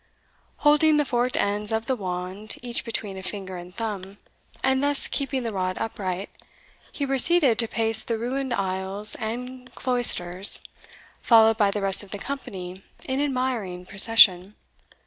[0.65, 4.17] Holding the forked ends of the wand, each between a finger and thumb,
[4.63, 6.31] and thus keeping the rod upright,
[6.91, 10.59] he proceeded to pace the ruined aisles and cloisters,
[11.21, 14.55] followed by the rest of the company in admiring procession.